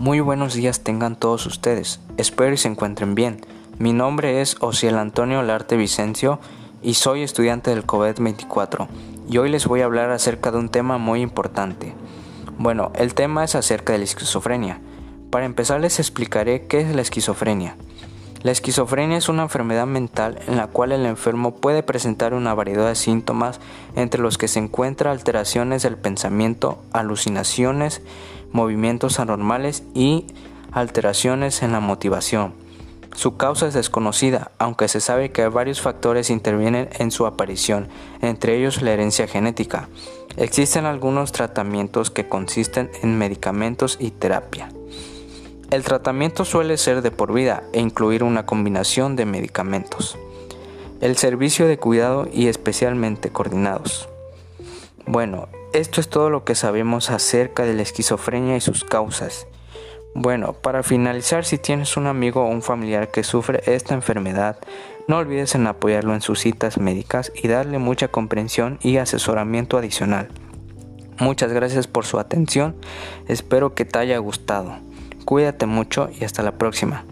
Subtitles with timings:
[0.00, 3.42] Muy buenos días tengan todos ustedes, espero y se encuentren bien.
[3.78, 6.40] Mi nombre es Ociel Antonio Larte Vicencio
[6.80, 8.88] y soy estudiante del COVID 24
[9.28, 11.92] y hoy les voy a hablar acerca de un tema muy importante.
[12.56, 14.80] Bueno, el tema es acerca de la esquizofrenia.
[15.28, 17.76] Para empezar les explicaré qué es la esquizofrenia.
[18.42, 22.88] La esquizofrenia es una enfermedad mental en la cual el enfermo puede presentar una variedad
[22.88, 23.60] de síntomas
[23.96, 28.00] entre los que se encuentran alteraciones del pensamiento, alucinaciones,
[28.50, 30.24] movimientos anormales y
[30.72, 32.54] alteraciones en la motivación.
[33.14, 37.88] Su causa es desconocida, aunque se sabe que varios factores intervienen en su aparición,
[38.22, 39.90] entre ellos la herencia genética.
[40.38, 44.70] Existen algunos tratamientos que consisten en medicamentos y terapia.
[45.70, 50.18] El tratamiento suele ser de por vida e incluir una combinación de medicamentos.
[51.00, 54.08] El servicio de cuidado y especialmente coordinados.
[55.06, 59.46] Bueno, esto es todo lo que sabemos acerca de la esquizofrenia y sus causas.
[60.12, 64.58] Bueno, para finalizar, si tienes un amigo o un familiar que sufre esta enfermedad,
[65.06, 70.30] no olvides en apoyarlo en sus citas médicas y darle mucha comprensión y asesoramiento adicional.
[71.20, 72.74] Muchas gracias por su atención,
[73.28, 74.89] espero que te haya gustado.
[75.24, 77.04] Cuídate mucho y hasta la próxima.